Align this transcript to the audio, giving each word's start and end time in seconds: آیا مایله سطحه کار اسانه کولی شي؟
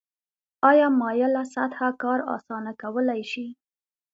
آیا 0.69 0.87
مایله 0.99 1.43
سطحه 1.55 1.89
کار 2.01 2.19
اسانه 2.35 2.71
کولی 2.81 3.21
شي؟ 3.31 3.47